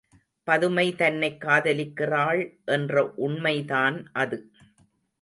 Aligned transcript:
பதுமை 0.47 0.95
தன்னைக் 0.95 1.41
காதலிக்கிறாள் 1.41 2.41
என்ற 2.65 3.13
உண்மைதான் 3.15 4.09
அது. 4.13 4.49